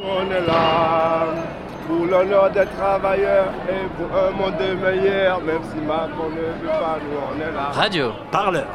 [0.00, 1.26] On est là
[1.88, 6.98] pour l'honneur des travailleurs et pour un monde meilleur, même si Macron ne veut pas,
[7.02, 7.70] nous on est là.
[7.72, 8.68] Radio, Parleur,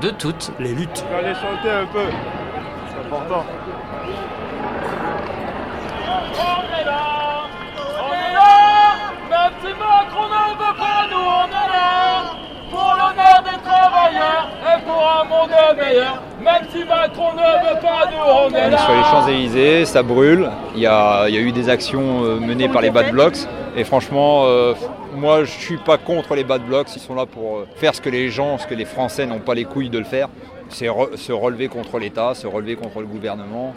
[0.00, 1.04] de toutes les luttes.
[1.08, 2.08] J'allais chanter un peu,
[2.88, 3.44] c'est important.
[6.34, 7.46] On est là,
[8.00, 8.50] on est là,
[9.30, 12.34] même si Macron ne veut pas, nous on est là,
[12.70, 18.08] pour l'honneur des travailleurs et pour un monde meilleur, même si Macron ne veut pas,
[18.10, 18.78] nous on est On est là.
[18.78, 20.48] sur les Champs-Élysées, ça brûle.
[20.74, 23.36] Il y a, il y a eu des actions euh, menées par les Bad Blocks.
[23.76, 24.72] Et franchement, euh,
[25.14, 26.88] moi je suis pas contre les Bad Blocks.
[26.96, 29.40] Ils sont là pour euh, faire ce que les gens, ce que les Français n'ont
[29.40, 30.28] pas les couilles de le faire.
[30.70, 33.74] C'est re- se relever contre l'État, se relever contre le gouvernement.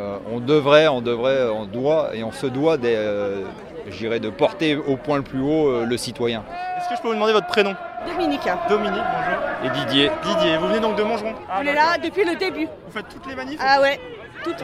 [0.00, 3.42] Euh, on devrait, on devrait, on doit et on se doit des, euh,
[3.88, 6.44] je dirais, de porter au point le plus haut euh, le citoyen.
[6.78, 7.74] Est-ce que je peux vous demander votre prénom?
[8.06, 9.42] Dominique, Dominique, bonjour.
[9.64, 12.66] Et Didier, Didier, vous venez donc de Montgeron on est là depuis le début.
[12.86, 13.58] Vous faites toutes les manifs?
[13.62, 13.98] Ah ouais,
[14.42, 14.62] toutes.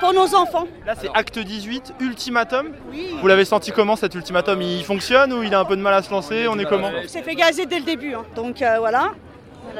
[0.00, 0.66] Pour nos enfants.
[0.84, 2.70] Là, c'est acte 18, ultimatum.
[2.90, 3.14] Oui.
[3.20, 4.60] Vous l'avez senti comment cet ultimatum?
[4.62, 6.48] Il fonctionne ou il a un peu de mal à se lancer?
[6.48, 6.90] On est comment?
[7.04, 8.14] On s'est fait gazer dès le début.
[8.14, 8.24] hein.
[8.34, 9.10] Donc euh, voilà.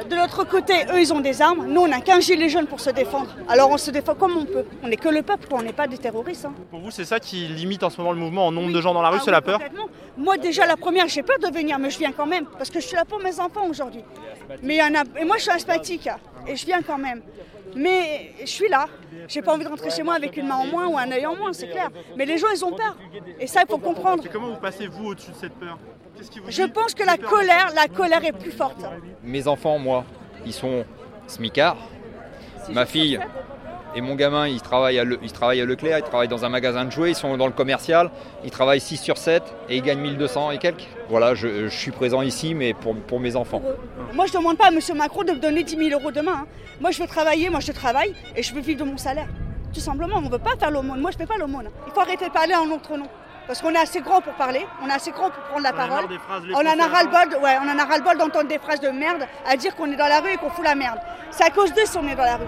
[0.09, 1.67] De l'autre côté, eux, ils ont des armes.
[1.67, 3.27] Nous, on n'a qu'un gilet jaune pour se défendre.
[3.47, 4.65] Alors on se défend comme on peut.
[4.81, 6.45] On n'est que le peuple, on n'est pas des terroristes.
[6.45, 6.53] hein.
[6.71, 8.93] Pour vous, c'est ça qui limite en ce moment le mouvement en nombre de gens
[8.93, 9.59] dans la rue, Ah c'est oui, la peur.
[10.17, 12.45] Moi, déjà, la première, j'ai peur de venir, mais je viens quand même.
[12.45, 14.03] Parce que je suis là pour mes enfants aujourd'hui.
[14.61, 15.03] Mais il y en a.
[15.19, 16.07] Et moi, je suis asthmatique.
[16.07, 16.17] hein,
[16.47, 17.21] Et je viens quand même.
[17.75, 18.87] Mais je suis là.
[19.27, 21.25] J'ai pas envie de rentrer chez moi avec une main en moins ou un œil
[21.25, 21.89] en moins, c'est clair.
[22.17, 22.95] Mais les gens, ils ont peur.
[23.39, 24.25] Et ça, il faut comprendre.
[24.25, 25.77] Et comment vous passez, vous, au-dessus de cette peur?
[26.49, 28.77] Je pense que la colère, la colère est plus forte.
[29.23, 30.03] mes enfants, moi,
[30.45, 30.85] ils sont
[31.27, 31.77] smicards.
[32.69, 33.19] Ma fille
[33.95, 36.49] et mon gamin, ils travaillent, à Le- ils travaillent à Leclerc, ils travaillent dans un
[36.49, 38.09] magasin de jouets, ils sont dans le commercial,
[38.43, 40.87] ils travaillent 6 sur 7 et ils gagnent 1200 et quelques.
[41.09, 43.61] Voilà, je, je suis présent ici, mais pour, pour mes enfants.
[44.13, 44.79] Moi, je ne demande pas à M.
[44.95, 46.41] Macron de me donner 10 000 euros demain.
[46.43, 46.47] hein.
[46.81, 49.27] Moi, je veux travailler, moi, je travaille et je veux vivre de mon salaire.
[49.73, 50.99] Tout simplement, on ne veut pas faire l'aumône.
[50.99, 51.69] Moi, je ne fais pas l'aumône.
[51.87, 53.07] Il faut arrêter de parler en notre nom.
[53.47, 55.75] Parce qu'on est assez grand pour parler, on est assez grand pour prendre la On
[55.75, 56.09] en a parole.
[56.09, 58.89] les On en a Français, ras-le-bol, ouais, on en a ras-le-bol d'entendre des phrases de
[58.89, 60.99] merde à dire qu'on est dans la rue et qu'on fout la merde.
[61.31, 62.47] C'est à cause d'eux si on est dans la rue.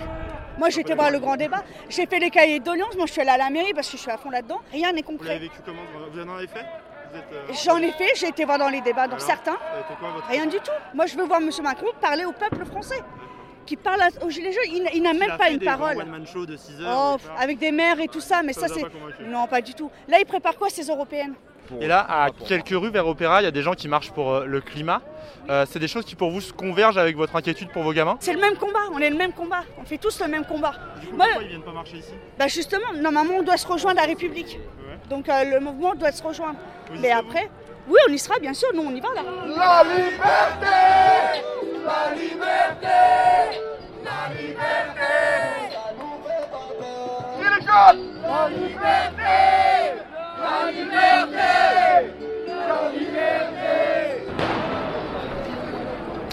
[0.57, 1.63] Moi, j'ai été voir le grand débat.
[1.89, 2.95] J'ai fait les cahiers de doléances.
[2.95, 4.61] Moi, je suis allée à la mairie parce que je suis à fond là-dedans.
[4.71, 5.39] Rien n'est Vous l'avez concret.
[5.39, 5.81] vécu comment
[6.13, 6.65] Vous en avez fait
[7.11, 9.57] Vous euh, J'en ai fait, j'ai été voir dans les débats, dans alors certains.
[9.99, 10.71] Quoi, votre- Rien du tout.
[10.93, 11.49] Moi, je veux voir M.
[11.61, 13.01] Macron parler au peuple français.
[13.65, 14.63] Qui parle à- aux Gilets jaunes.
[14.75, 15.97] Il, n'a- il n'a Il même a pas fait une des parole.
[15.97, 17.17] one-man show de 6 heures.
[17.23, 18.83] Oh, avec des maires et tout ça, mais Ça c'est.
[19.27, 19.89] Non, pas du tout.
[20.07, 21.33] Là, il prépare quoi, ces européennes?
[21.81, 24.31] Et là, à quelques rues vers Opéra, il y a des gens qui marchent pour
[24.31, 25.01] euh, le climat.
[25.49, 28.17] Euh, c'est des choses qui pour vous se convergent avec votre inquiétude pour vos gamins?
[28.19, 29.63] C'est le même combat, on est le même combat.
[29.81, 30.73] On fait tous le même combat.
[31.01, 32.11] Du coup, Moi, pourquoi ils viennent pas marcher ici?
[32.37, 34.59] bah justement, normalement, on doit se rejoindre à la République.
[34.87, 34.97] Ouais.
[35.09, 36.59] Donc, euh, le mouvement doit se rejoindre.
[36.91, 37.49] Vous Mais après,
[37.87, 38.69] oui, on y sera, bien sûr.
[38.75, 39.23] Nous, on y va là.
[39.57, 40.67] La liberté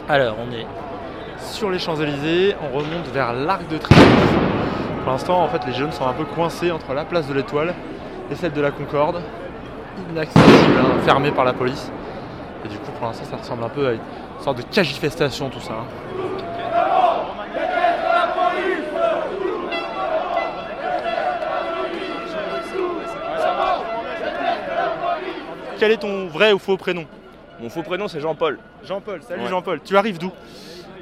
[0.08, 0.66] Alors, on est
[1.38, 4.34] sur les Champs-Élysées, on remonte vers l'Arc de Triomphe.
[5.02, 7.75] Pour l'instant, en fait, les jeunes sont un peu coincés entre la place de l'Étoile
[8.31, 9.20] et celle de la Concorde.
[10.10, 11.91] Inaccessible, hein, fermée par la police.
[12.64, 14.00] Et du coup, pour l'instant, ça ressemble un peu à une
[14.41, 15.72] sorte de cagifestation, tout ça.
[15.72, 16.31] hein.
[25.82, 27.04] Quel est ton vrai ou faux prénom?
[27.59, 28.56] Mon faux prénom c'est Jean-Paul.
[28.84, 29.48] Jean-Paul, salut Ouais.
[29.48, 29.81] Jean-Paul.
[29.84, 30.31] Tu arrives d'où?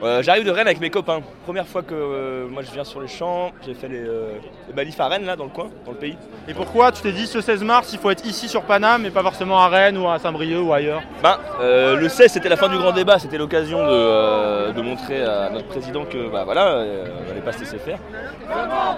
[0.03, 1.21] Euh, J'arrive de Rennes avec mes copains.
[1.45, 4.33] Première fois que euh, moi je viens sur les champs, j'ai fait les, euh,
[4.69, 6.17] les manifs à Rennes là dans le coin, dans le pays.
[6.49, 9.11] Et pourquoi tu t'es dit ce 16 mars il faut être ici sur Paname et
[9.11, 11.03] pas forcément à Rennes ou à Saint-Brieuc ou ailleurs?
[11.23, 15.51] Ben, le 16 c'était la fin du grand débat, c'était l'occasion de, de montrer à
[15.51, 17.99] notre président que bah voilà, on n'allait pas se laisser faire.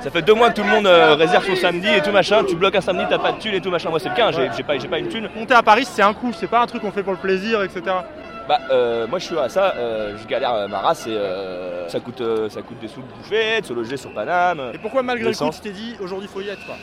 [0.00, 2.54] Ça fait deux mois que tout le monde réserve son samedi et tout machin, tu
[2.54, 3.90] bloques un samedi, t'as pas de thune et tout machin.
[3.90, 5.28] Moi c'est le cas, j'ai j'ai pas, j'ai pas une thune.
[5.34, 7.62] Monter à Paris c'est un coup, c'est pas un truc qu'on fait pour le plaisir,
[7.62, 7.82] etc.
[8.52, 11.88] Bah euh, moi je suis à ça, euh, je galère euh, ma race et euh,
[11.88, 14.72] ça, coûte, ça coûte des sous de bouffer, de se loger sur Paname.
[14.74, 16.74] Et pourquoi malgré le coup tu t'es dit aujourd'hui faut y être quoi?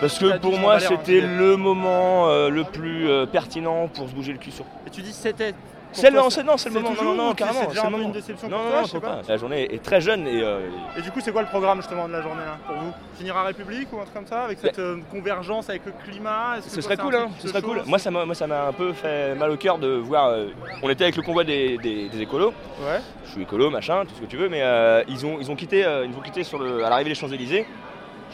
[0.00, 4.14] Parce que pour moi hein, c'était le moment euh, le plus euh, pertinent pour se
[4.14, 4.64] bouger le cul sur.
[4.86, 5.54] Et tu dis c'était.
[5.96, 8.56] C'est le, non, c'est le c'est moment, non, non, carrément, c'est déjà une déception non,
[8.56, 9.10] pour non, toi, non, je sais pas.
[9.10, 9.20] pas.
[9.28, 10.66] La journée est très jeune et euh,
[10.98, 12.92] Et du coup c'est quoi le programme justement de la journée là pour vous?
[13.16, 16.56] Finir à République ou un truc comme ça avec cette euh, convergence avec le climat?
[16.62, 17.80] Ce toi, serait cool, hein, ce serait cool.
[17.86, 20.36] Moi ça m'a moi, ça m'a un peu fait mal au cœur de voir.
[20.82, 22.52] on était avec le convoi des, des- des écolos.
[22.80, 22.98] Ouais.
[23.26, 24.64] Je suis écolo, machin, tout ce que tu veux, mais
[25.06, 27.68] ils ont ils ont quitté ils ont quitté sur le, à l'arrivée des Champs Élysées.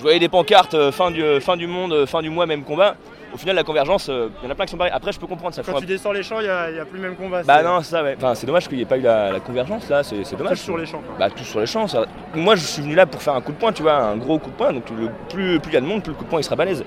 [0.00, 2.62] Je voyais des pancartes euh, fin du fin du monde, euh, fin du mois, même
[2.64, 2.94] combat.
[3.34, 4.94] au final, la convergence, euh, il y en a plein qui sont pareils.
[4.94, 5.60] Après, je peux comprendre ça.
[5.62, 7.42] Quand tu descends les champs, il n'y a, il y a plus le même combat.
[7.42, 8.14] Bah non, c'est ça, ouais.
[8.16, 10.42] Enfin, c'est dommage qu'il n'y ait pas eu la, la convergence là, c'est c'est Tous
[10.42, 10.56] dommage.
[10.58, 11.02] sur les champs.
[11.06, 11.16] quoi.
[11.18, 11.86] Bah, tout sur les champs.
[11.86, 14.16] ça- Moi, je suis venu là pour faire un coup de poing, tu vois, un
[14.16, 14.72] gros coup de poing.
[14.72, 16.44] Donc, le plus plus il y a de monde, plus le coup de poing il
[16.44, 16.82] sera balèze.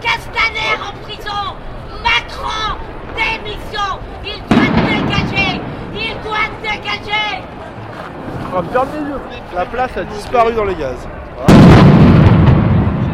[0.00, 1.54] Castaner en prison
[2.02, 2.76] Macron,
[3.14, 5.60] démission Il doit dégager
[5.94, 7.42] Il doit dégager
[9.54, 10.96] La place a disparu dans les gaz.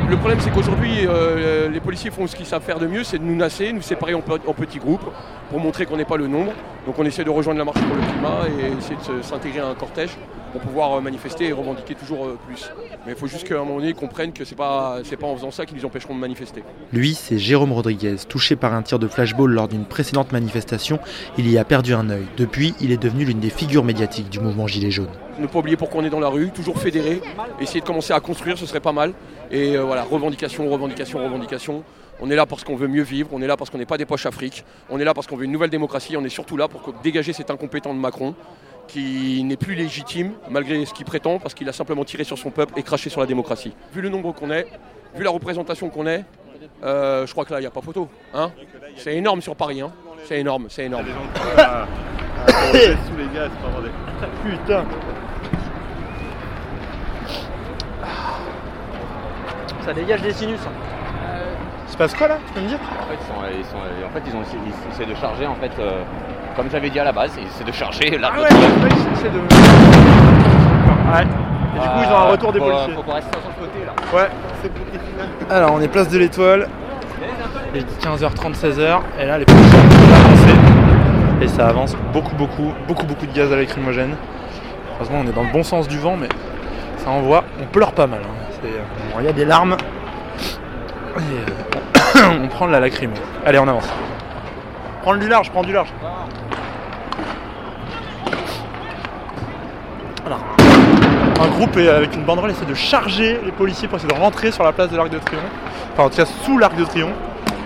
[0.08, 3.18] Le problème, c'est qu'aujourd'hui, euh, les policiers font ce qu'ils savent faire de mieux, c'est
[3.18, 5.10] de nous nasser, nous séparer en petits groupes
[5.50, 6.52] pour montrer qu'on n'est pas le nombre.
[6.86, 9.68] Donc on essaie de rejoindre la marche pour le climat et essayer de s'intégrer à
[9.68, 10.10] un cortège
[10.52, 12.70] pour pouvoir euh, manifester et revendiquer toujours euh, plus.
[13.06, 15.26] Mais il faut juste qu'à un moment donné, ils comprennent que c'est pas, c'est pas
[15.26, 16.62] en faisant ça qu'ils nous empêcheront de manifester.
[16.92, 20.98] Lui, c'est Jérôme Rodriguez, touché par un tir de flashball lors d'une précédente manifestation.
[21.38, 22.26] Il y a perdu un œil.
[22.36, 25.08] Depuis, il est devenu l'une des figures médiatiques du mouvement Gilets jaunes.
[25.38, 27.22] Ne pas oublier pourquoi on est dans la rue, toujours fédéré,
[27.60, 29.14] essayer de commencer à construire, ce serait pas mal.
[29.50, 31.84] Et euh, voilà, revendication, revendication, revendication.
[32.20, 33.98] On est là parce qu'on veut mieux vivre, on est là parce qu'on n'est pas
[33.98, 36.56] des poches afriques, on est là parce qu'on veut une nouvelle démocratie, on est surtout
[36.56, 38.34] là pour dégager cet incompétent de Macron
[38.86, 42.50] qui n'est plus légitime malgré ce qu'il prétend parce qu'il a simplement tiré sur son
[42.50, 43.72] peuple et craché sur la démocratie.
[43.92, 44.66] Vu le nombre qu'on est,
[45.14, 46.24] vu la représentation qu'on est,
[46.84, 48.08] euh, je crois que là il n'y a pas photo.
[48.34, 48.52] Hein
[48.96, 49.92] c'est énorme sur Paris, hein
[50.24, 51.06] c'est énorme, c'est énorme.
[54.44, 54.84] Putain.
[59.84, 60.60] Ça dégage des sinus.
[60.60, 60.91] Il
[61.92, 62.78] se passe quoi là Tu peux me dire?
[62.78, 65.46] En fait, ils, sont, ils, sont- en fait, ils ont essayé, ils essaient de charger,
[65.46, 66.02] en fait, euh,
[66.56, 68.82] comme j'avais dit à la base, ils essaient de charger Ah ouais, triomphe.
[68.82, 69.38] ouais, ils essaient de.
[71.12, 71.26] Ouais.
[71.74, 72.94] Et du coup, ils ont un retour des faut, policiers.
[72.94, 73.92] Faut qu'on reste sur ce côté là.
[74.18, 74.28] Ouais,
[74.62, 76.68] c'est Alors, on est place de l'Étoile.
[77.74, 78.98] Il est 15h30, 16h.
[79.20, 80.54] Et là, les policiers ont avancé.
[81.40, 84.14] Et ça avance beaucoup, beaucoup, beaucoup, beaucoup de gaz à lacrymogène.
[84.96, 86.28] Heureusement, on est dans le bon sens du vent, mais
[86.98, 87.44] ça envoie.
[87.60, 88.20] On pleure pas mal.
[88.22, 88.46] hein.
[88.62, 88.82] C'est, euh,
[89.14, 89.76] bon, Il y a des larmes.
[91.16, 91.71] Et, euh,
[92.40, 93.14] on prend de la lacrymo.
[93.44, 93.88] Allez, on avance.
[95.02, 95.92] Prends du large, prends du large.
[101.40, 104.62] Un groupe avec une banderole essaie de charger les policiers pour essayer de rentrer sur
[104.62, 105.42] la place de l'Arc de Triomphe.
[105.92, 107.14] Enfin, en tout cas, sous l'Arc de Triomphe.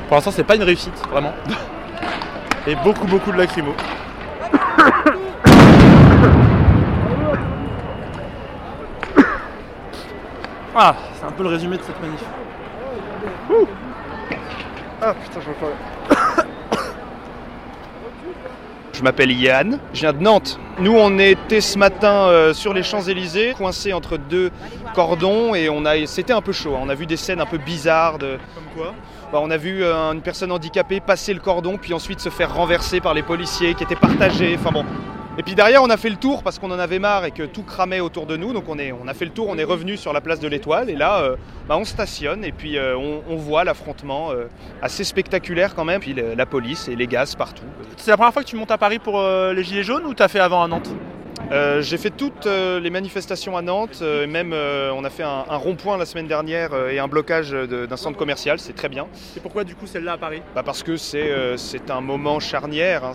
[0.08, 1.34] Pour l'instant, c'est pas une réussite, vraiment.
[2.66, 3.74] Et beaucoup, beaucoup de lacrymo.
[10.78, 12.20] Ah, c'est un peu le résumé de cette manif.
[15.08, 15.54] Ah putain, je me
[18.92, 20.58] Je m'appelle Yann, je viens de Nantes.
[20.80, 24.50] Nous, on était ce matin euh, sur les Champs-Élysées, coincés entre deux
[24.96, 26.74] cordons, et on a, c'était un peu chaud.
[26.74, 26.80] hein.
[26.82, 28.18] On a vu des scènes un peu bizarres.
[28.18, 28.94] De, Comme quoi
[29.32, 32.52] Bah, on a vu euh, une personne handicapée passer le cordon, puis ensuite se faire
[32.52, 34.56] renverser par les policiers qui étaient partagés.
[34.58, 34.84] Enfin bon.
[35.38, 37.42] Et puis derrière, on a fait le tour parce qu'on en avait marre et que
[37.42, 38.54] tout cramait autour de nous.
[38.54, 40.88] Donc on, on a fait le tour, on est revenu sur la place de l'Étoile,
[40.88, 41.36] et là, euh,
[41.68, 44.46] bah, on stationne, et puis euh, on, voit l'affrontement euh,
[44.80, 46.00] assez spectaculaire quand même.
[46.00, 47.64] Puis la police et les gaz partout.
[47.98, 50.28] C'est la première fois que tu montes à Paris pour les Gilets jaunes ou t'as
[50.28, 50.90] fait avant à Nantes?
[51.52, 55.22] Euh, j'ai fait toutes euh, les manifestations à Nantes, euh, et même on a fait
[55.22, 59.06] un, un rond-point la semaine dernière et un blocage d'un centre commercial, c'est très bien.
[59.36, 60.42] Et pourquoi du coup celle-là à Paris?
[60.54, 63.12] Bah, parce que c'est un moment charnière, hein,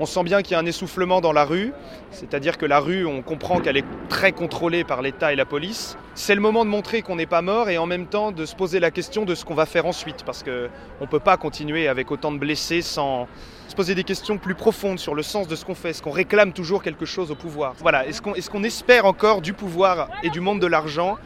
[0.00, 1.72] on sent bien qu'il y a un essoufflement dans la rue,
[2.10, 5.96] c'est-à-dire que la rue, on comprend qu'elle est très contrôlée par l'État et la police.
[6.14, 8.54] C'est le moment de montrer qu'on n'est pas mort et en même temps de se
[8.54, 10.68] poser la question de ce qu'on va faire ensuite, parce qu'on
[11.00, 13.28] ne peut pas continuer avec autant de blessés sans
[13.68, 15.90] se poser des questions plus profondes sur le sens de ce qu'on fait.
[15.90, 17.74] Est-ce qu'on réclame toujours quelque chose au pouvoir?
[17.80, 21.16] Voilà, est-ce qu'on est qu'on espère encore du pouvoir et du monde de l'argent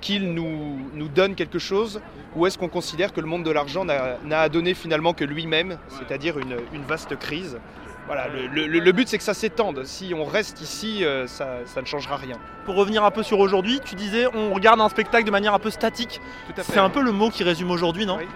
[0.00, 2.00] qu'il nous, nous donne quelque chose
[2.36, 5.24] ou est-ce qu'on considère que le monde de l'argent n'a n'a à donner finalement que
[5.24, 7.58] lui-même, c'est-à-dire une, une vaste crise?
[8.06, 9.84] Voilà, le, le- le but c'est que ça s'étende.
[9.86, 12.36] Si on reste ici, euh, ça, ça ne changera rien.
[12.66, 15.58] Pour revenir un peu sur aujourd'hui, tu disais on regarde un spectacle de manière un
[15.58, 16.20] peu statique.
[16.60, 18.18] C'est un peu le mot qui résume aujourd'hui, non?
[18.18, 18.26] Oui.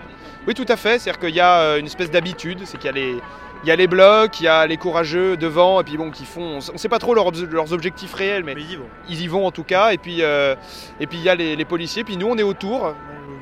[0.47, 0.99] Oui, tout à fait.
[0.99, 3.17] C'est-à-dire qu'il y a euh, une espèce d'habitude, c'est qu'il y a les,
[3.65, 6.25] il y a les blocs, il y a les courageux devant, et puis bon, qui
[6.25, 8.89] font, on ne sait pas trop leurs, leurs objectifs réels, mais Mais ils y vont.
[9.09, 9.91] ils y vont en tout cas.
[9.91, 10.55] Et puis, euh,
[11.01, 12.05] et puis il y a les, les policiers.
[12.05, 12.95] Puis nous, on est autour.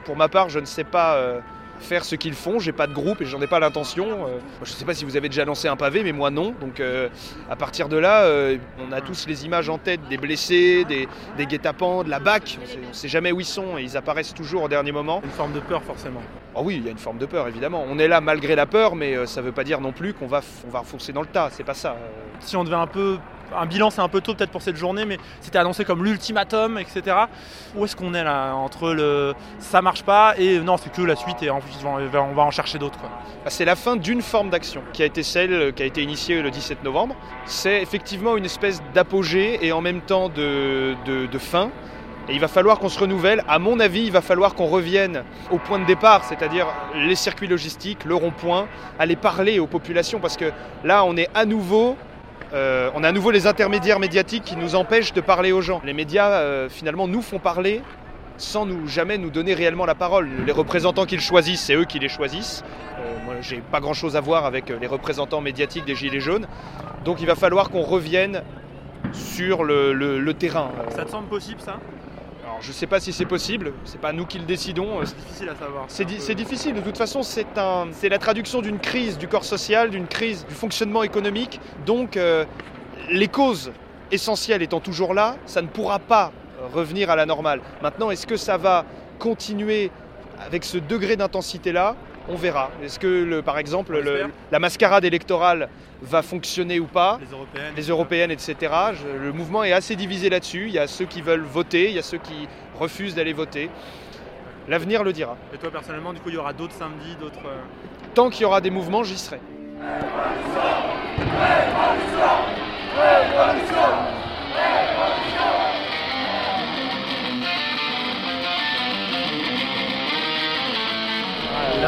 [0.04, 1.40] Pour ma part, je ne sais pas euh,
[1.80, 2.59] faire ce qu'ils font.
[2.59, 4.26] J'ai pas de groupe et j'en ai pas l'intention.
[4.26, 6.54] Euh, je ne sais pas si vous avez déjà lancé un pavé, mais moi non.
[6.61, 7.09] Donc, euh,
[7.50, 11.09] à partir de là, euh, on a tous les images en tête des blessés, des,
[11.37, 12.59] des guet-apens, de la BAC.
[12.62, 15.21] On sait, on sait jamais où ils sont et ils apparaissent toujours au dernier moment.
[15.25, 16.23] Une forme de peur forcément.
[16.54, 17.85] Ah oui, il y a une forme de peur évidemment.
[17.87, 20.26] On est là malgré la peur, mais euh, ça veut pas dire non plus qu'on
[20.26, 21.50] va, on va dans le tas.
[21.52, 21.97] C'est pas ça.
[22.40, 23.18] Si on devait un peu.
[23.55, 26.79] Un bilan, c'est un peu tôt peut-être pour cette journée, mais c'était annoncé comme l'ultimatum,
[26.79, 27.17] etc.
[27.76, 31.17] Où est-ce qu'on est là Entre le ça marche pas et non, c'est que la
[31.17, 31.61] suite et on
[32.35, 32.99] va en chercher d'autres.
[33.00, 33.09] Bah,
[33.50, 36.43] C'est la fin d'une forme d'action qui a été celle euh, qui a été initiée
[36.43, 37.15] le 17 novembre.
[37.45, 41.71] C'est effectivement une espèce d'apogée et en même temps de, de- de fin
[42.29, 43.45] Et il va falloir qu'on se renouvelle.
[43.47, 45.23] À mon avis, il va falloir qu'on revienne
[45.53, 48.67] au point de départ, c'est-à-dire les circuits logistiques, le rond-point,
[48.99, 50.50] aller parler aux populations, parce que
[50.83, 51.97] là, on est à nouveau
[52.53, 55.81] euh, on a à nouveau les intermédiaires médiatiques qui nous empêchent de parler aux gens.
[55.85, 57.83] Les médias, euh, finalement, nous font parler
[58.38, 60.29] sans nous jamais nous donner réellement la parole.
[60.45, 62.62] Les représentants qu'ils choisissent, c'est eux qui les choisissent.
[62.99, 66.47] Euh, moi, j'ai pas grand-chose à voir avec les représentants médiatiques des Gilets jaunes.
[67.05, 68.43] Donc, il va falloir qu'on revienne
[69.12, 70.71] sur le terrain.
[70.91, 71.79] Ça te semble possible ça?
[72.57, 73.75] Alors, je sais pas si c'est possible.
[73.85, 75.01] C'est pas nous qui le décidons.
[75.05, 75.85] C'est difficile à savoir.
[75.89, 79.29] C'est di- c'est difficile, de toute façon, c'est un, c'est la traduction d'une crise du
[79.29, 81.61] corps social, d'une crise du fonctionnement économique.
[81.85, 82.47] Donc, euh,
[83.11, 83.73] les causes
[84.11, 86.33] essentielles étant toujours là, ça ne pourra pas
[86.63, 87.61] euh, revenir à la normale.
[87.83, 88.87] Maintenant, est-ce que ça va
[89.19, 89.91] continuer
[90.39, 91.95] avec ce degré d'intensité-là?
[92.28, 92.71] On verra.
[92.83, 95.68] Est-ce que, le- par exemple, le- la mascarade électorale
[96.02, 97.73] va fonctionner ou pas Les européennes.
[97.76, 98.56] les européennes, etc.
[98.95, 100.64] Je- le mouvement est assez divisé là-dessus.
[100.66, 103.71] Il y a ceux qui veulent voter, il y a ceux qui refusent d'aller voter.
[104.68, 105.37] L'avenir le dira.
[105.54, 107.47] Et toi personnellement, du coup, il y aura d'autres samedis, d'autres.
[107.47, 107.62] euh,
[108.14, 109.38] Tant qu'il y aura des mouvements, j'y serai.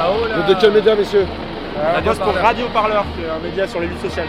[0.07, 1.27] Vous êtes de quel média, messieurs
[1.77, 4.29] On bosse pour Radio Parleur, qui est un média sur les luttes sociales.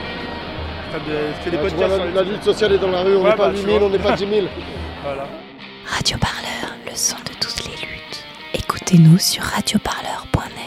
[0.92, 3.16] Fait des Ah, podcasts vois, sur la, les la lutte sociale est dans la rue,
[3.16, 3.88] on Ouais, n'est pas bah, 8 tu 000, vois.
[3.88, 4.48] on n'est pas 10 000.
[5.04, 5.24] Voilà.
[5.86, 8.26] Radio Parleur, le son de toutes les luttes.
[8.54, 10.59] Écoutez-nous sur radioparleur.net.